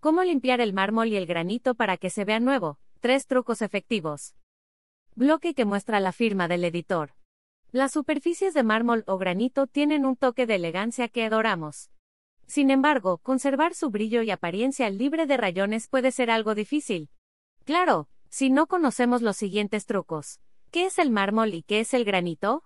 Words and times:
Cómo 0.00 0.22
limpiar 0.22 0.60
el 0.60 0.72
mármol 0.72 1.08
y 1.08 1.16
el 1.16 1.26
granito 1.26 1.74
para 1.74 1.96
que 1.96 2.08
se 2.08 2.24
vea 2.24 2.38
nuevo. 2.38 2.78
Tres 3.00 3.26
trucos 3.26 3.62
efectivos. 3.62 4.36
Bloque 5.16 5.54
que 5.54 5.64
muestra 5.64 5.98
la 5.98 6.12
firma 6.12 6.46
del 6.46 6.64
editor. 6.64 7.14
Las 7.72 7.92
superficies 7.92 8.54
de 8.54 8.62
mármol 8.62 9.02
o 9.08 9.18
granito 9.18 9.66
tienen 9.66 10.06
un 10.06 10.16
toque 10.16 10.46
de 10.46 10.54
elegancia 10.54 11.08
que 11.08 11.24
adoramos. 11.24 11.90
Sin 12.46 12.70
embargo, 12.70 13.18
conservar 13.18 13.74
su 13.74 13.90
brillo 13.90 14.22
y 14.22 14.30
apariencia 14.30 14.88
libre 14.88 15.26
de 15.26 15.36
rayones 15.36 15.88
puede 15.88 16.12
ser 16.12 16.30
algo 16.30 16.54
difícil. 16.54 17.10
Claro, 17.64 18.08
si 18.28 18.50
no 18.50 18.68
conocemos 18.68 19.20
los 19.20 19.36
siguientes 19.36 19.84
trucos. 19.84 20.40
¿Qué 20.70 20.86
es 20.86 21.00
el 21.00 21.10
mármol 21.10 21.54
y 21.54 21.62
qué 21.62 21.80
es 21.80 21.92
el 21.92 22.04
granito? 22.04 22.62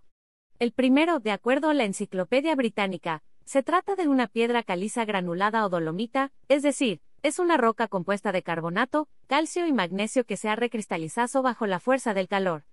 El 0.59 0.73
primero, 0.73 1.19
de 1.19 1.31
acuerdo 1.31 1.71
a 1.71 1.75
la 1.75 1.85
Enciclopedia 1.85 2.55
Británica, 2.55 3.23
se 3.47 3.63
trata 3.63 3.97
de 3.97 4.07
una 4.07 4.29
piedra 4.29 4.63
caliza 4.63 5.07
granulada 5.07 5.65
o 5.65 5.69
dolomita, 5.69 6.31
es 6.49 6.63
decir, 6.63 7.01
es 7.23 7.39
una 7.39 7.57
roca 7.57 7.87
compuesta 7.87 8.33
de 8.33 8.43
carbonato, 8.43 9.09
calcio 9.29 9.67
y 9.67 9.73
magnesio 9.73 10.25
que 10.25 10.37
se 10.37 10.49
ha 10.49 10.57
recristalizado 10.57 11.41
bajo 11.43 11.67
la 11.67 11.79
fuerza 11.79 12.15
del 12.15 12.27
calor. 12.27 12.65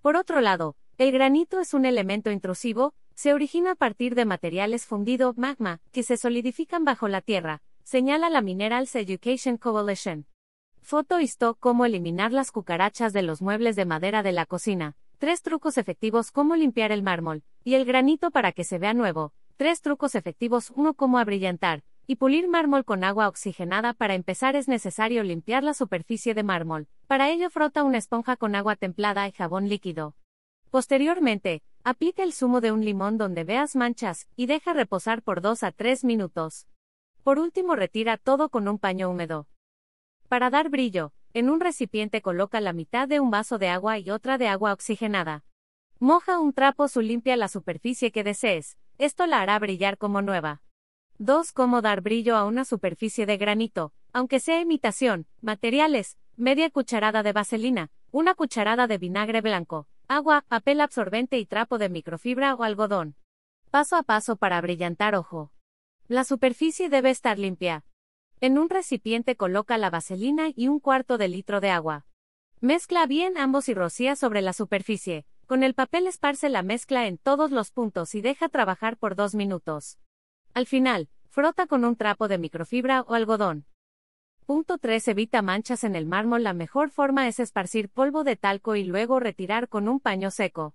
Por 0.00 0.16
otro 0.16 0.40
lado, 0.40 0.74
el 0.98 1.12
granito 1.12 1.60
es 1.60 1.72
un 1.72 1.86
elemento 1.86 2.32
intrusivo, 2.32 2.94
se 3.14 3.32
origina 3.32 3.72
a 3.72 3.74
partir 3.76 4.16
de 4.16 4.24
materiales 4.24 4.86
fundido, 4.86 5.34
magma, 5.36 5.80
que 5.92 6.02
se 6.02 6.16
solidifican 6.16 6.84
bajo 6.84 7.06
la 7.06 7.20
tierra, 7.20 7.62
señala 7.84 8.28
la 8.28 8.40
Minerals 8.40 8.94
Education 8.96 9.56
Coalition. 9.56 10.26
Foto 10.80 11.18
stock 11.18 11.56
cómo 11.60 11.86
eliminar 11.86 12.32
las 12.32 12.50
cucarachas 12.50 13.12
de 13.12 13.22
los 13.22 13.40
muebles 13.40 13.76
de 13.76 13.84
madera 13.84 14.24
de 14.24 14.32
la 14.32 14.46
cocina. 14.46 14.96
Tres 15.18 15.42
trucos 15.42 15.78
efectivos 15.78 16.32
cómo 16.32 16.56
limpiar 16.56 16.90
el 16.90 17.04
mármol 17.04 17.44
y 17.62 17.74
el 17.74 17.84
granito 17.84 18.32
para 18.32 18.50
que 18.50 18.64
se 18.64 18.78
vea 18.78 18.94
nuevo. 18.94 19.32
Tres 19.56 19.80
trucos 19.80 20.16
efectivos 20.16 20.72
1 20.74 20.94
cómo 20.94 21.18
abrillantar 21.18 21.84
y 22.06 22.16
pulir 22.16 22.48
mármol 22.48 22.84
con 22.84 23.04
agua 23.04 23.28
oxigenada. 23.28 23.92
Para 23.94 24.14
empezar 24.14 24.56
es 24.56 24.68
necesario 24.68 25.22
limpiar 25.22 25.62
la 25.62 25.74
superficie 25.74 26.34
de 26.34 26.42
mármol. 26.42 26.88
Para 27.06 27.30
ello 27.30 27.50
frota 27.50 27.82
una 27.82 27.98
esponja 27.98 28.36
con 28.36 28.54
agua 28.54 28.76
templada 28.76 29.26
y 29.28 29.32
jabón 29.32 29.68
líquido. 29.68 30.14
Posteriormente, 30.70 31.62
aplica 31.84 32.22
el 32.22 32.32
zumo 32.32 32.60
de 32.60 32.72
un 32.72 32.84
limón 32.84 33.18
donde 33.18 33.44
veas 33.44 33.76
manchas 33.76 34.26
y 34.36 34.46
deja 34.46 34.72
reposar 34.72 35.22
por 35.22 35.40
2 35.40 35.62
a 35.62 35.72
3 35.72 36.04
minutos. 36.04 36.66
Por 37.22 37.38
último 37.38 37.76
retira 37.76 38.16
todo 38.16 38.48
con 38.48 38.68
un 38.68 38.78
paño 38.78 39.10
húmedo. 39.10 39.46
Para 40.28 40.50
dar 40.50 40.70
brillo, 40.70 41.12
en 41.34 41.50
un 41.50 41.60
recipiente 41.60 42.22
coloca 42.22 42.60
la 42.60 42.72
mitad 42.72 43.06
de 43.06 43.20
un 43.20 43.30
vaso 43.30 43.58
de 43.58 43.68
agua 43.68 43.98
y 43.98 44.10
otra 44.10 44.38
de 44.38 44.48
agua 44.48 44.72
oxigenada. 44.72 45.44
Moja 45.98 46.40
un 46.40 46.52
trapo 46.52 46.86
o 46.94 47.00
limpia 47.00 47.36
la 47.36 47.48
superficie 47.48 48.10
que 48.10 48.24
desees, 48.24 48.76
esto 48.98 49.26
la 49.26 49.40
hará 49.40 49.58
brillar 49.58 49.98
como 49.98 50.20
nueva. 50.20 50.62
2. 51.24 51.52
Cómo 51.52 51.82
dar 51.82 52.00
brillo 52.00 52.34
a 52.34 52.44
una 52.44 52.64
superficie 52.64 53.26
de 53.26 53.36
granito, 53.36 53.92
aunque 54.12 54.40
sea 54.40 54.60
imitación. 54.60 55.26
Materiales: 55.40 56.18
media 56.36 56.68
cucharada 56.68 57.22
de 57.22 57.32
vaselina, 57.32 57.92
una 58.10 58.34
cucharada 58.34 58.88
de 58.88 58.98
vinagre 58.98 59.40
blanco, 59.40 59.86
agua, 60.08 60.44
papel 60.48 60.80
absorbente 60.80 61.38
y 61.38 61.46
trapo 61.46 61.78
de 61.78 61.90
microfibra 61.90 62.56
o 62.56 62.64
algodón. 62.64 63.14
Paso 63.70 63.94
a 63.94 64.02
paso 64.02 64.34
para 64.34 64.60
brillantar 64.60 65.14
ojo. 65.14 65.52
La 66.08 66.24
superficie 66.24 66.88
debe 66.88 67.10
estar 67.10 67.38
limpia, 67.38 67.84
en 68.40 68.58
un 68.58 68.68
recipiente 68.68 69.36
coloca 69.36 69.78
la 69.78 69.88
vaselina 69.88 70.48
y 70.56 70.66
un 70.66 70.80
cuarto 70.80 71.18
de 71.18 71.28
litro 71.28 71.60
de 71.60 71.70
agua. 71.70 72.04
Mezcla 72.60 73.06
bien 73.06 73.38
ambos 73.38 73.68
y 73.68 73.74
rocía 73.74 74.16
sobre 74.16 74.42
la 74.42 74.52
superficie. 74.52 75.24
Con 75.46 75.62
el 75.62 75.74
papel 75.74 76.08
esparce 76.08 76.48
la 76.48 76.64
mezcla 76.64 77.06
en 77.06 77.18
todos 77.18 77.52
los 77.52 77.70
puntos 77.70 78.16
y 78.16 78.22
deja 78.22 78.48
trabajar 78.48 78.96
por 78.96 79.14
dos 79.14 79.36
minutos. 79.36 80.00
Al 80.54 80.66
final, 80.66 81.08
frota 81.28 81.66
con 81.66 81.84
un 81.84 81.96
trapo 81.96 82.28
de 82.28 82.38
microfibra 82.38 83.02
o 83.02 83.14
algodón. 83.14 83.66
Punto 84.46 84.78
3. 84.78 85.08
Evita 85.08 85.42
manchas 85.42 85.84
en 85.84 85.96
el 85.96 86.06
mármol. 86.06 86.42
La 86.42 86.52
mejor 86.52 86.90
forma 86.90 87.28
es 87.28 87.40
esparcir 87.40 87.88
polvo 87.88 88.24
de 88.24 88.36
talco 88.36 88.76
y 88.76 88.84
luego 88.84 89.20
retirar 89.20 89.68
con 89.68 89.88
un 89.88 90.00
paño 90.00 90.30
seco. 90.30 90.74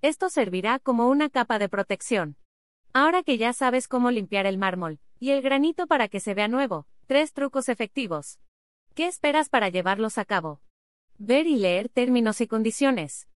Esto 0.00 0.30
servirá 0.30 0.78
como 0.78 1.08
una 1.08 1.28
capa 1.28 1.58
de 1.58 1.68
protección. 1.68 2.36
Ahora 2.92 3.22
que 3.22 3.38
ya 3.38 3.52
sabes 3.52 3.88
cómo 3.88 4.10
limpiar 4.10 4.46
el 4.46 4.58
mármol 4.58 4.98
y 5.20 5.30
el 5.30 5.42
granito 5.42 5.86
para 5.86 6.08
que 6.08 6.20
se 6.20 6.34
vea 6.34 6.48
nuevo, 6.48 6.86
Tres 7.06 7.32
trucos 7.34 7.68
efectivos. 7.68 8.38
¿Qué 8.94 9.06
esperas 9.06 9.48
para 9.48 9.68
llevarlos 9.68 10.16
a 10.18 10.24
cabo? 10.24 10.62
Ver 11.18 11.46
y 11.46 11.56
leer 11.56 11.88
términos 11.88 12.40
y 12.40 12.46
condiciones. 12.46 13.28